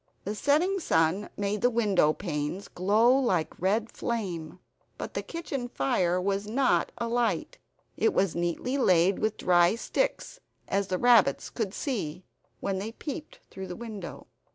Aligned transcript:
The 0.23 0.33
setting 0.33 0.79
sun 0.79 1.29
made 1.37 1.61
the 1.61 1.69
window 1.69 2.11
panes 2.11 2.67
glow 2.67 3.15
like 3.15 3.61
red 3.61 3.91
flame; 3.91 4.57
but 4.97 5.13
the 5.13 5.21
kitchen 5.21 5.67
fire 5.67 6.19
was 6.19 6.47
not 6.47 6.91
alight. 6.97 7.59
It 7.97 8.11
was 8.11 8.35
neatly 8.35 8.79
laid 8.79 9.19
with 9.19 9.37
dry 9.37 9.75
sticks, 9.75 10.39
as 10.67 10.87
the 10.87 10.97
rabbits 10.97 11.51
could 11.51 11.75
see, 11.75 12.23
when 12.61 12.79
they 12.79 12.93
peeped 12.93 13.41
through 13.51 13.67
the 13.67 13.75
window. 13.75 14.25